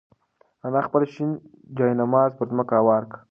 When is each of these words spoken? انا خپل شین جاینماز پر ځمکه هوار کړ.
انا 0.65 0.79
خپل 0.87 1.01
شین 1.13 1.31
جاینماز 1.77 2.29
پر 2.37 2.45
ځمکه 2.51 2.73
هوار 2.79 3.03
کړ. 3.11 3.17